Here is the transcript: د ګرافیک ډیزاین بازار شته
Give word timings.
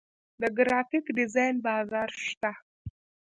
د 0.41 0.43
ګرافیک 0.57 1.05
ډیزاین 1.17 1.55
بازار 1.67 2.09
شته 2.25 2.51